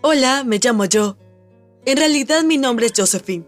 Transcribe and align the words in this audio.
Hola, 0.00 0.44
me 0.44 0.60
llamo 0.62 0.84
yo. 0.84 1.16
En 1.84 1.96
realidad 1.96 2.44
mi 2.44 2.56
nombre 2.56 2.86
es 2.86 2.92
Josephine, 2.96 3.44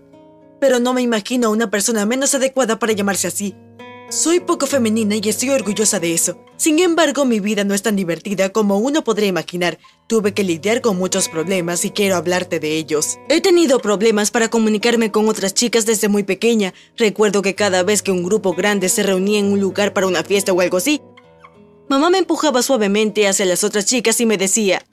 pero 0.58 0.80
no 0.80 0.92
me 0.92 1.00
imagino 1.00 1.46
a 1.46 1.50
una 1.50 1.70
persona 1.70 2.04
menos 2.06 2.34
adecuada 2.34 2.80
para 2.80 2.92
llamarse 2.92 3.28
así. 3.28 3.54
Soy 4.08 4.40
poco 4.40 4.66
femenina 4.66 5.14
y 5.14 5.28
estoy 5.28 5.50
orgullosa 5.50 6.00
de 6.00 6.12
eso. 6.12 6.40
Sin 6.56 6.80
embargo, 6.80 7.24
mi 7.24 7.38
vida 7.38 7.62
no 7.62 7.72
es 7.72 7.82
tan 7.82 7.94
divertida 7.94 8.48
como 8.48 8.78
uno 8.78 9.04
podría 9.04 9.28
imaginar. 9.28 9.78
Tuve 10.08 10.34
que 10.34 10.42
lidiar 10.42 10.80
con 10.80 10.98
muchos 10.98 11.28
problemas 11.28 11.84
y 11.84 11.90
quiero 11.90 12.16
hablarte 12.16 12.58
de 12.58 12.76
ellos. 12.76 13.20
He 13.28 13.40
tenido 13.40 13.78
problemas 13.78 14.32
para 14.32 14.48
comunicarme 14.48 15.12
con 15.12 15.28
otras 15.28 15.54
chicas 15.54 15.86
desde 15.86 16.08
muy 16.08 16.24
pequeña. 16.24 16.74
Recuerdo 16.96 17.42
que 17.42 17.54
cada 17.54 17.84
vez 17.84 18.02
que 18.02 18.10
un 18.10 18.24
grupo 18.24 18.54
grande 18.54 18.88
se 18.88 19.04
reunía 19.04 19.38
en 19.38 19.52
un 19.52 19.60
lugar 19.60 19.92
para 19.92 20.08
una 20.08 20.24
fiesta 20.24 20.52
o 20.52 20.60
algo 20.60 20.78
así, 20.78 21.00
mamá 21.88 22.10
me 22.10 22.18
empujaba 22.18 22.60
suavemente 22.62 23.28
hacia 23.28 23.46
las 23.46 23.62
otras 23.62 23.84
chicas 23.84 24.20
y 24.20 24.26
me 24.26 24.36
decía, 24.36 24.84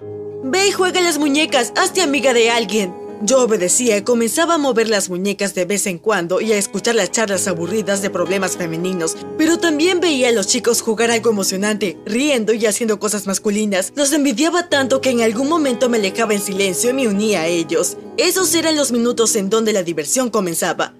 Ve 0.43 0.67
y 0.67 0.71
juega 0.71 1.01
las 1.01 1.17
muñecas, 1.17 1.73
hazte 1.75 2.01
amiga 2.01 2.33
de 2.33 2.51
alguien. 2.51 2.93
Yo 3.23 3.41
obedecía 3.41 3.97
y 3.97 4.03
comenzaba 4.03 4.53
a 4.53 4.59
mover 4.59 4.87
las 4.87 5.09
muñecas 5.09 5.55
de 5.55 5.65
vez 5.65 5.87
en 5.87 5.97
cuando 5.97 6.39
y 6.39 6.53
a 6.53 6.57
escuchar 6.57 6.93
las 6.93 7.09
charlas 7.09 7.47
aburridas 7.47 8.03
de 8.03 8.11
problemas 8.11 8.55
femeninos, 8.55 9.17
pero 9.39 9.57
también 9.57 9.99
veía 9.99 10.29
a 10.29 10.31
los 10.31 10.45
chicos 10.45 10.81
jugar 10.81 11.09
algo 11.09 11.31
emocionante, 11.31 11.97
riendo 12.05 12.53
y 12.53 12.67
haciendo 12.67 12.99
cosas 12.99 13.25
masculinas. 13.25 13.91
Los 13.95 14.13
envidiaba 14.13 14.69
tanto 14.69 15.01
que 15.01 15.09
en 15.09 15.21
algún 15.21 15.49
momento 15.49 15.89
me 15.89 15.97
alejaba 15.97 16.35
en 16.35 16.41
silencio 16.41 16.91
y 16.91 16.93
me 16.93 17.07
unía 17.07 17.41
a 17.41 17.47
ellos. 17.47 17.97
Esos 18.17 18.53
eran 18.53 18.75
los 18.75 18.91
minutos 18.91 19.35
en 19.35 19.49
donde 19.49 19.73
la 19.73 19.81
diversión 19.81 20.29
comenzaba. 20.29 20.93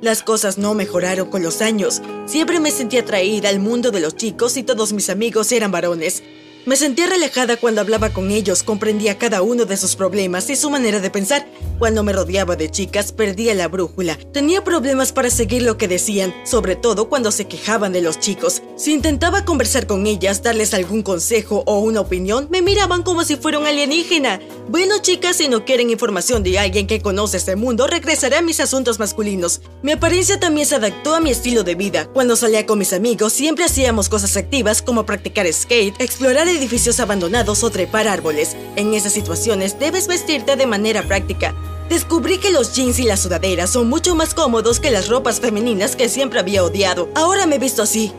Las 0.00 0.22
cosas 0.22 0.58
no 0.58 0.74
mejoraron 0.74 1.28
con 1.30 1.42
los 1.42 1.60
años. 1.60 2.00
Siempre 2.26 2.60
me 2.60 2.70
sentía 2.70 3.00
atraída 3.00 3.48
al 3.48 3.58
mundo 3.58 3.90
de 3.90 4.00
los 4.00 4.14
chicos 4.14 4.56
y 4.56 4.62
todos 4.62 4.92
mis 4.92 5.10
amigos 5.10 5.50
eran 5.50 5.72
varones. 5.72 6.22
Me 6.66 6.76
sentía 6.76 7.06
relajada 7.06 7.58
cuando 7.58 7.82
hablaba 7.82 8.08
con 8.14 8.30
ellos, 8.30 8.62
comprendía 8.62 9.18
cada 9.18 9.42
uno 9.42 9.66
de 9.66 9.76
sus 9.76 9.96
problemas 9.96 10.48
y 10.48 10.56
su 10.56 10.70
manera 10.70 10.98
de 10.98 11.10
pensar. 11.10 11.46
Cuando 11.78 12.02
me 12.02 12.14
rodeaba 12.14 12.56
de 12.56 12.70
chicas, 12.70 13.12
perdía 13.12 13.52
la 13.52 13.68
brújula. 13.68 14.16
Tenía 14.32 14.64
problemas 14.64 15.12
para 15.12 15.28
seguir 15.28 15.60
lo 15.60 15.76
que 15.76 15.88
decían, 15.88 16.32
sobre 16.46 16.74
todo 16.74 17.10
cuando 17.10 17.32
se 17.32 17.46
quejaban 17.48 17.92
de 17.92 18.00
los 18.00 18.18
chicos. 18.18 18.62
Si 18.76 18.94
intentaba 18.94 19.44
conversar 19.44 19.86
con 19.86 20.06
ellas, 20.06 20.42
darles 20.42 20.72
algún 20.72 21.02
consejo 21.02 21.64
o 21.66 21.80
una 21.80 22.00
opinión, 22.00 22.48
me 22.50 22.62
miraban 22.62 23.02
como 23.02 23.24
si 23.24 23.36
fuera 23.36 23.58
un 23.58 23.66
alienígena. 23.66 24.40
Bueno, 24.68 24.94
chicas, 25.02 25.36
si 25.36 25.48
no 25.48 25.66
quieren 25.66 25.90
información 25.90 26.42
de 26.42 26.58
alguien 26.58 26.86
que 26.86 27.02
conoce 27.02 27.36
este 27.36 27.56
mundo, 27.56 27.86
regresaré 27.86 28.36
a 28.36 28.42
mis 28.42 28.60
asuntos 28.60 28.98
masculinos. 28.98 29.60
Mi 29.82 29.92
apariencia 29.92 30.40
también 30.40 30.66
se 30.66 30.76
adaptó 30.76 31.14
a 31.14 31.20
mi 31.20 31.30
estilo 31.30 31.62
de 31.62 31.74
vida. 31.74 32.06
Cuando 32.14 32.36
salía 32.36 32.64
con 32.64 32.78
mis 32.78 32.94
amigos, 32.94 33.34
siempre 33.34 33.66
hacíamos 33.66 34.08
cosas 34.08 34.38
activas 34.38 34.80
como 34.80 35.04
practicar 35.04 35.52
skate, 35.52 36.00
explorar 36.00 36.48
edificios 36.54 37.00
abandonados 37.00 37.62
o 37.62 37.70
trepar 37.70 38.08
árboles. 38.08 38.56
En 38.76 38.94
esas 38.94 39.12
situaciones 39.12 39.78
debes 39.78 40.06
vestirte 40.06 40.56
de 40.56 40.66
manera 40.66 41.02
práctica. 41.02 41.54
Descubrí 41.88 42.38
que 42.38 42.50
los 42.50 42.74
jeans 42.74 42.98
y 42.98 43.02
las 43.02 43.20
sudaderas 43.20 43.70
son 43.70 43.88
mucho 43.88 44.14
más 44.14 44.34
cómodos 44.34 44.80
que 44.80 44.90
las 44.90 45.08
ropas 45.08 45.40
femeninas 45.40 45.96
que 45.96 46.08
siempre 46.08 46.40
había 46.40 46.64
odiado. 46.64 47.08
Ahora 47.14 47.46
me 47.46 47.56
he 47.56 47.58
visto 47.58 47.82
así. 47.82 48.12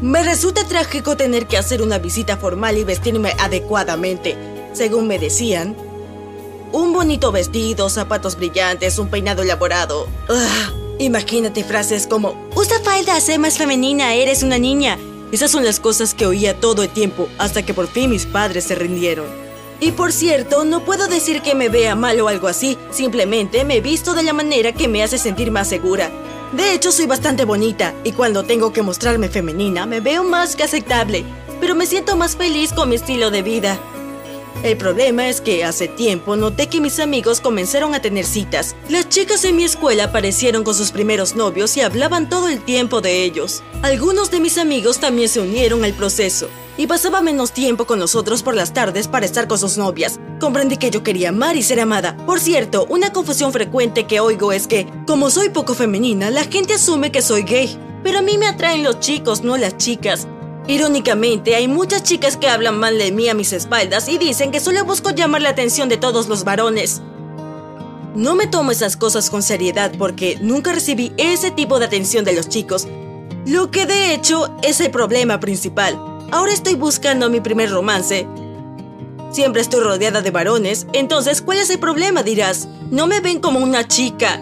Me 0.00 0.22
resulta 0.22 0.66
trágico 0.66 1.16
tener 1.16 1.46
que 1.46 1.58
hacer 1.58 1.82
una 1.82 1.98
visita 1.98 2.36
formal 2.36 2.78
y 2.78 2.84
vestirme 2.84 3.34
adecuadamente. 3.38 4.36
Según 4.72 5.06
me 5.06 5.18
decían, 5.18 5.76
un 6.72 6.92
bonito 6.92 7.30
vestido, 7.30 7.90
zapatos 7.90 8.36
brillantes, 8.36 8.98
un 8.98 9.08
peinado 9.08 9.42
elaborado. 9.42 10.08
Ah, 10.28 10.72
imagínate 10.98 11.62
frases 11.62 12.06
como, 12.06 12.34
usa 12.56 12.80
falda, 12.80 13.20
sé 13.20 13.38
más 13.38 13.58
femenina, 13.58 14.14
eres 14.14 14.42
una 14.42 14.58
niña. 14.58 14.98
Esas 15.32 15.50
son 15.50 15.64
las 15.64 15.80
cosas 15.80 16.12
que 16.12 16.26
oía 16.26 16.60
todo 16.60 16.82
el 16.82 16.90
tiempo 16.90 17.26
hasta 17.38 17.64
que 17.64 17.72
por 17.72 17.88
fin 17.88 18.10
mis 18.10 18.26
padres 18.26 18.64
se 18.64 18.74
rindieron. 18.74 19.26
Y 19.80 19.92
por 19.92 20.12
cierto, 20.12 20.64
no 20.64 20.84
puedo 20.84 21.08
decir 21.08 21.40
que 21.40 21.54
me 21.54 21.70
vea 21.70 21.96
mal 21.96 22.20
o 22.20 22.28
algo 22.28 22.48
así, 22.48 22.76
simplemente 22.90 23.64
me 23.64 23.76
he 23.76 23.80
visto 23.80 24.12
de 24.12 24.22
la 24.22 24.34
manera 24.34 24.72
que 24.72 24.88
me 24.88 25.02
hace 25.02 25.16
sentir 25.16 25.50
más 25.50 25.68
segura. 25.68 26.10
De 26.52 26.74
hecho, 26.74 26.92
soy 26.92 27.06
bastante 27.06 27.46
bonita 27.46 27.94
y 28.04 28.12
cuando 28.12 28.44
tengo 28.44 28.74
que 28.74 28.82
mostrarme 28.82 29.30
femenina 29.30 29.86
me 29.86 30.00
veo 30.00 30.22
más 30.22 30.54
que 30.54 30.64
aceptable, 30.64 31.24
pero 31.60 31.74
me 31.74 31.86
siento 31.86 32.14
más 32.14 32.36
feliz 32.36 32.74
con 32.74 32.90
mi 32.90 32.96
estilo 32.96 33.30
de 33.30 33.42
vida. 33.42 33.80
El 34.62 34.76
problema 34.76 35.28
es 35.28 35.40
que 35.40 35.64
hace 35.64 35.88
tiempo 35.88 36.36
noté 36.36 36.68
que 36.68 36.80
mis 36.80 37.00
amigos 37.00 37.40
comenzaron 37.40 37.96
a 37.96 38.00
tener 38.00 38.24
citas. 38.24 38.76
Las 38.88 39.08
chicas 39.08 39.44
en 39.44 39.56
mi 39.56 39.64
escuela 39.64 40.04
aparecieron 40.04 40.62
con 40.62 40.76
sus 40.76 40.92
primeros 40.92 41.34
novios 41.34 41.76
y 41.76 41.80
hablaban 41.80 42.28
todo 42.28 42.48
el 42.48 42.60
tiempo 42.60 43.00
de 43.00 43.24
ellos. 43.24 43.64
Algunos 43.82 44.30
de 44.30 44.38
mis 44.38 44.58
amigos 44.58 45.00
también 45.00 45.28
se 45.28 45.40
unieron 45.40 45.82
al 45.82 45.94
proceso 45.94 46.48
y 46.76 46.86
pasaba 46.86 47.22
menos 47.22 47.50
tiempo 47.50 47.86
con 47.86 47.98
nosotros 47.98 48.44
por 48.44 48.54
las 48.54 48.72
tardes 48.72 49.08
para 49.08 49.26
estar 49.26 49.48
con 49.48 49.58
sus 49.58 49.78
novias. 49.78 50.20
Comprendí 50.38 50.76
que 50.76 50.90
yo 50.92 51.02
quería 51.02 51.30
amar 51.30 51.56
y 51.56 51.62
ser 51.64 51.80
amada. 51.80 52.16
Por 52.24 52.38
cierto, 52.38 52.86
una 52.88 53.12
confusión 53.12 53.52
frecuente 53.52 54.04
que 54.04 54.20
oigo 54.20 54.52
es 54.52 54.68
que, 54.68 54.86
como 55.08 55.30
soy 55.30 55.48
poco 55.48 55.74
femenina, 55.74 56.30
la 56.30 56.44
gente 56.44 56.74
asume 56.74 57.10
que 57.10 57.20
soy 57.20 57.42
gay. 57.42 57.76
Pero 58.04 58.18
a 58.20 58.22
mí 58.22 58.38
me 58.38 58.46
atraen 58.46 58.84
los 58.84 59.00
chicos, 59.00 59.42
no 59.42 59.56
las 59.56 59.76
chicas. 59.76 60.28
Irónicamente, 60.68 61.56
hay 61.56 61.66
muchas 61.66 62.04
chicas 62.04 62.36
que 62.36 62.48
hablan 62.48 62.78
mal 62.78 62.96
de 62.96 63.10
mí 63.10 63.28
a 63.28 63.34
mis 63.34 63.52
espaldas 63.52 64.08
y 64.08 64.18
dicen 64.18 64.52
que 64.52 64.60
solo 64.60 64.84
busco 64.84 65.10
llamar 65.10 65.42
la 65.42 65.48
atención 65.48 65.88
de 65.88 65.96
todos 65.96 66.28
los 66.28 66.44
varones. 66.44 67.02
No 68.14 68.36
me 68.36 68.46
tomo 68.46 68.70
esas 68.70 68.96
cosas 68.96 69.28
con 69.28 69.42
seriedad 69.42 69.92
porque 69.98 70.38
nunca 70.40 70.72
recibí 70.72 71.12
ese 71.16 71.50
tipo 71.50 71.78
de 71.78 71.86
atención 71.86 72.24
de 72.24 72.34
los 72.34 72.48
chicos, 72.48 72.86
lo 73.44 73.70
que 73.72 73.86
de 73.86 74.14
hecho 74.14 74.54
es 74.62 74.80
el 74.80 74.92
problema 74.92 75.40
principal. 75.40 75.98
Ahora 76.30 76.52
estoy 76.52 76.76
buscando 76.76 77.28
mi 77.28 77.40
primer 77.40 77.70
romance. 77.70 78.26
Siempre 79.32 79.62
estoy 79.62 79.80
rodeada 79.80 80.20
de 80.22 80.30
varones, 80.30 80.86
entonces 80.92 81.42
¿cuál 81.42 81.58
es 81.58 81.70
el 81.70 81.80
problema? 81.80 82.22
dirás. 82.22 82.68
No 82.90 83.06
me 83.08 83.20
ven 83.20 83.40
como 83.40 83.58
una 83.58 83.88
chica. 83.88 84.40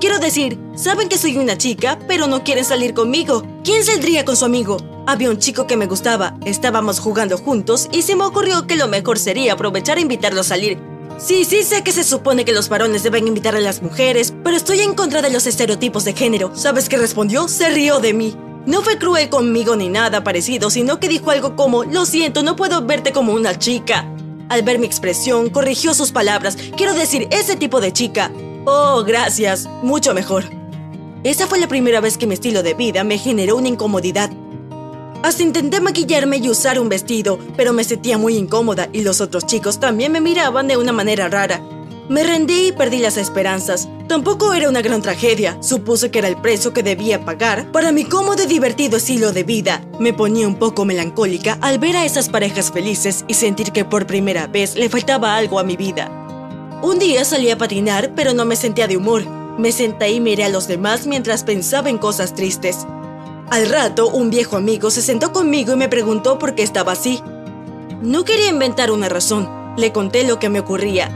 Quiero 0.00 0.20
decir, 0.20 0.58
saben 0.76 1.08
que 1.08 1.18
soy 1.18 1.36
una 1.36 1.58
chica, 1.58 1.98
pero 2.06 2.28
no 2.28 2.44
quieren 2.44 2.64
salir 2.64 2.94
conmigo. 2.94 3.42
¿Quién 3.64 3.82
saldría 3.82 4.24
con 4.24 4.36
su 4.36 4.44
amigo? 4.44 4.76
Había 5.08 5.30
un 5.30 5.38
chico 5.38 5.66
que 5.66 5.78
me 5.78 5.86
gustaba, 5.86 6.34
estábamos 6.44 7.00
jugando 7.00 7.38
juntos 7.38 7.88
y 7.92 8.02
se 8.02 8.14
me 8.14 8.24
ocurrió 8.24 8.66
que 8.66 8.76
lo 8.76 8.88
mejor 8.88 9.18
sería 9.18 9.54
aprovechar 9.54 9.96
e 9.96 10.02
invitarlo 10.02 10.42
a 10.42 10.44
salir. 10.44 10.78
Sí, 11.16 11.46
sí 11.46 11.62
sé 11.62 11.82
que 11.82 11.92
se 11.92 12.04
supone 12.04 12.44
que 12.44 12.52
los 12.52 12.68
varones 12.68 13.04
deben 13.04 13.26
invitar 13.26 13.56
a 13.56 13.60
las 13.60 13.80
mujeres, 13.80 14.34
pero 14.44 14.54
estoy 14.54 14.80
en 14.80 14.92
contra 14.92 15.22
de 15.22 15.30
los 15.30 15.46
estereotipos 15.46 16.04
de 16.04 16.12
género. 16.12 16.54
¿Sabes 16.54 16.90
qué 16.90 16.98
respondió? 16.98 17.48
Se 17.48 17.70
rió 17.70 18.00
de 18.00 18.12
mí. 18.12 18.36
No 18.66 18.82
fue 18.82 18.98
cruel 18.98 19.30
conmigo 19.30 19.76
ni 19.76 19.88
nada 19.88 20.22
parecido, 20.22 20.68
sino 20.68 21.00
que 21.00 21.08
dijo 21.08 21.30
algo 21.30 21.56
como, 21.56 21.84
lo 21.84 22.04
siento, 22.04 22.42
no 22.42 22.54
puedo 22.54 22.84
verte 22.84 23.10
como 23.10 23.32
una 23.32 23.58
chica. 23.58 24.06
Al 24.50 24.60
ver 24.60 24.78
mi 24.78 24.84
expresión, 24.84 25.48
corrigió 25.48 25.94
sus 25.94 26.12
palabras. 26.12 26.58
Quiero 26.76 26.92
decir, 26.92 27.28
ese 27.30 27.56
tipo 27.56 27.80
de 27.80 27.94
chica. 27.94 28.30
Oh, 28.66 29.04
gracias. 29.06 29.64
Mucho 29.82 30.12
mejor. 30.12 30.44
Esa 31.24 31.46
fue 31.46 31.58
la 31.58 31.66
primera 31.66 32.02
vez 32.02 32.18
que 32.18 32.26
mi 32.26 32.34
estilo 32.34 32.62
de 32.62 32.74
vida 32.74 33.04
me 33.04 33.16
generó 33.16 33.56
una 33.56 33.68
incomodidad. 33.68 34.30
Hasta 35.22 35.42
intenté 35.42 35.80
maquillarme 35.80 36.36
y 36.36 36.48
usar 36.48 36.78
un 36.78 36.88
vestido, 36.88 37.38
pero 37.56 37.72
me 37.72 37.82
sentía 37.82 38.18
muy 38.18 38.36
incómoda 38.36 38.88
y 38.92 39.02
los 39.02 39.20
otros 39.20 39.46
chicos 39.46 39.80
también 39.80 40.12
me 40.12 40.20
miraban 40.20 40.68
de 40.68 40.76
una 40.76 40.92
manera 40.92 41.28
rara. 41.28 41.60
Me 42.08 42.22
rendí 42.22 42.68
y 42.68 42.72
perdí 42.72 42.98
las 42.98 43.16
esperanzas. 43.16 43.88
Tampoco 44.06 44.54
era 44.54 44.68
una 44.68 44.80
gran 44.80 45.02
tragedia, 45.02 45.60
supuse 45.60 46.10
que 46.10 46.20
era 46.20 46.28
el 46.28 46.40
precio 46.40 46.72
que 46.72 46.82
debía 46.82 47.24
pagar 47.24 47.70
para 47.72 47.92
mi 47.92 48.04
cómodo 48.04 48.44
y 48.44 48.46
divertido 48.46 48.96
estilo 48.96 49.32
de 49.32 49.42
vida. 49.42 49.82
Me 49.98 50.14
ponía 50.14 50.46
un 50.46 50.54
poco 50.54 50.84
melancólica 50.84 51.58
al 51.60 51.78
ver 51.78 51.96
a 51.96 52.06
esas 52.06 52.30
parejas 52.30 52.70
felices 52.70 53.24
y 53.28 53.34
sentir 53.34 53.72
que 53.72 53.84
por 53.84 54.06
primera 54.06 54.46
vez 54.46 54.76
le 54.76 54.88
faltaba 54.88 55.36
algo 55.36 55.58
a 55.58 55.64
mi 55.64 55.76
vida. 55.76 56.10
Un 56.80 56.98
día 57.00 57.24
salí 57.24 57.50
a 57.50 57.58
patinar, 57.58 58.12
pero 58.14 58.32
no 58.32 58.44
me 58.44 58.56
sentía 58.56 58.86
de 58.86 58.96
humor. 58.96 59.26
Me 59.58 59.72
senté 59.72 60.10
y 60.12 60.20
miré 60.20 60.44
a 60.44 60.48
los 60.48 60.68
demás 60.68 61.06
mientras 61.06 61.42
pensaba 61.42 61.90
en 61.90 61.98
cosas 61.98 62.34
tristes. 62.34 62.86
Al 63.50 63.70
rato, 63.70 64.08
un 64.08 64.28
viejo 64.28 64.58
amigo 64.58 64.90
se 64.90 65.00
sentó 65.00 65.32
conmigo 65.32 65.72
y 65.72 65.76
me 65.76 65.88
preguntó 65.88 66.38
por 66.38 66.54
qué 66.54 66.62
estaba 66.62 66.92
así. 66.92 67.22
No 68.02 68.24
quería 68.24 68.50
inventar 68.50 68.90
una 68.90 69.08
razón. 69.08 69.48
Le 69.78 69.90
conté 69.90 70.24
lo 70.24 70.38
que 70.38 70.50
me 70.50 70.60
ocurría. 70.60 71.10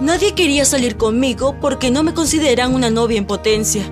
Nadie 0.00 0.34
quería 0.34 0.64
salir 0.64 0.96
conmigo 0.96 1.56
porque 1.60 1.90
no 1.90 2.04
me 2.04 2.14
consideran 2.14 2.72
una 2.72 2.90
novia 2.90 3.18
en 3.18 3.26
potencia. 3.26 3.82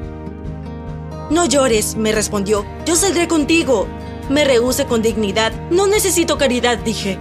No 1.30 1.46
llores, 1.46 1.96
me 1.96 2.12
respondió. 2.12 2.64
Yo 2.86 2.94
saldré 2.94 3.26
contigo. 3.26 3.88
Me 4.30 4.44
rehuse 4.44 4.86
con 4.86 5.02
dignidad. 5.02 5.52
No 5.70 5.88
necesito 5.88 6.38
caridad, 6.38 6.78
dije. 6.78 7.18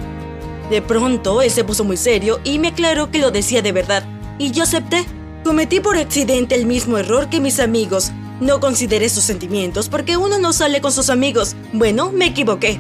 De 0.70 0.84
pronto, 0.84 1.42
él 1.42 1.50
se 1.50 1.64
puso 1.64 1.84
muy 1.84 1.98
serio 1.98 2.40
y 2.44 2.60
me 2.60 2.68
aclaró 2.68 3.10
que 3.10 3.18
lo 3.18 3.32
decía 3.32 3.64
de 3.64 3.72
verdad. 3.72 4.04
Y 4.38 4.52
yo 4.52 4.64
acepté. 4.64 5.04
Cometí 5.44 5.80
por 5.80 5.98
accidente 5.98 6.54
el 6.54 6.68
mismo 6.68 7.00
error 7.00 7.28
que 7.28 7.40
mis 7.40 7.60
amigos. 7.60 8.12
No 8.40 8.60
consideré 8.60 9.10
sus 9.10 9.24
sentimientos 9.24 9.90
porque 9.90 10.18
uno 10.18 10.38
no 10.38 10.54
sale 10.54 10.82
con 10.82 10.92
sus 10.92 11.10
amigos. 11.10 11.56
Bueno, 11.74 12.12
me 12.12 12.28
equivoqué. 12.28 12.80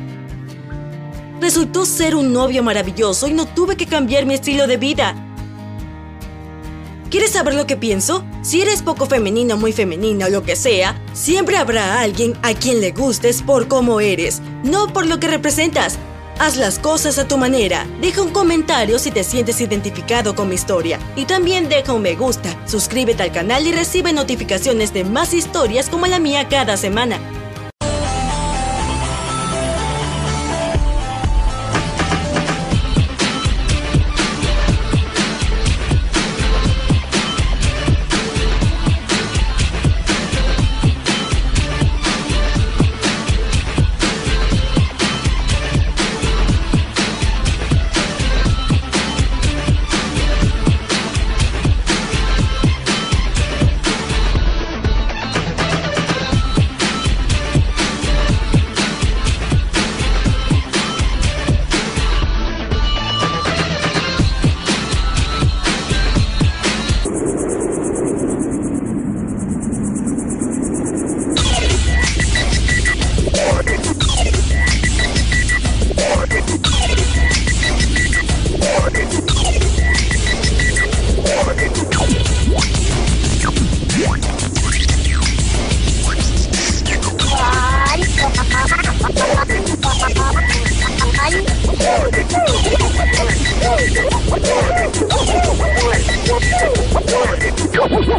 Resultó 1.41 1.85
ser 1.85 2.15
un 2.15 2.33
novio 2.33 2.63
maravilloso 2.63 3.27
y 3.27 3.33
no 3.33 3.45
tuve 3.47 3.75
que 3.75 3.87
cambiar 3.87 4.25
mi 4.25 4.35
estilo 4.35 4.67
de 4.67 4.77
vida. 4.77 5.15
¿Quieres 7.09 7.31
saber 7.31 7.53
lo 7.53 7.65
que 7.65 7.77
pienso? 7.77 8.25
Si 8.41 8.61
eres 8.61 8.81
poco 8.81 9.05
femenino, 9.05 9.55
muy 9.55 9.71
femenina 9.71 10.25
o 10.25 10.29
lo 10.29 10.43
que 10.43 10.57
sea, 10.57 11.01
siempre 11.13 11.55
habrá 11.55 12.01
alguien 12.01 12.33
a 12.43 12.53
quien 12.53 12.81
le 12.81 12.91
gustes 12.91 13.41
por 13.41 13.69
cómo 13.69 14.01
eres, 14.01 14.41
no 14.63 14.91
por 14.91 15.05
lo 15.05 15.17
que 15.19 15.27
representas. 15.27 15.97
Haz 16.39 16.55
las 16.55 16.77
cosas 16.77 17.17
a 17.17 17.27
tu 17.27 17.35
manera. 17.39 17.87
Deja 17.99 18.21
un 18.21 18.29
comentario 18.29 18.99
si 18.99 19.09
te 19.09 19.23
sientes 19.23 19.59
identificado 19.59 20.35
con 20.35 20.49
mi 20.49 20.55
historia. 20.55 20.99
Y 21.15 21.25
también 21.25 21.67
deja 21.67 21.93
un 21.93 22.03
me 22.03 22.15
gusta. 22.15 22.55
Suscríbete 22.67 23.23
al 23.23 23.31
canal 23.31 23.65
y 23.65 23.71
recibe 23.71 24.13
notificaciones 24.13 24.93
de 24.93 25.03
más 25.03 25.33
historias 25.33 25.89
como 25.89 26.05
la 26.05 26.19
mía 26.19 26.47
cada 26.47 26.77
semana. 26.77 27.19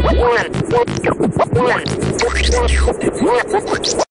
One, 0.08 0.16
one, 0.16 0.88
one, 1.52 1.84
two, 1.84 2.32
three, 2.32 2.44
four. 3.94 4.07